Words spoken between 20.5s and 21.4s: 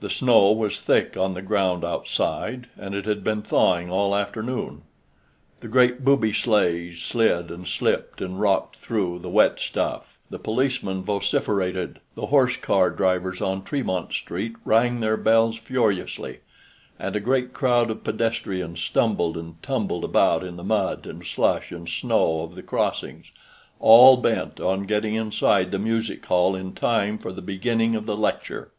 the mud and